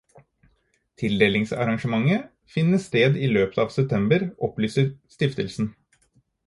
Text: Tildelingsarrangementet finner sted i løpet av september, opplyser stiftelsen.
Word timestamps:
Tildelingsarrangementet 1.01 2.25
finner 2.55 2.81
sted 2.87 3.21
i 3.27 3.31
løpet 3.37 3.63
av 3.67 3.73
september, 3.77 4.27
opplyser 4.51 4.93
stiftelsen. 5.19 5.75